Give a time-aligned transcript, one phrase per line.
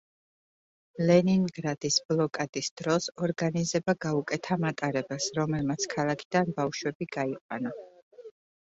[1.09, 7.79] ლენინგრადის ბლოკადის დროს, ორგანიზება გაუკეთა მატარებელს, რომელმაც ქალაქიდან ბავშვები გაიყვანა.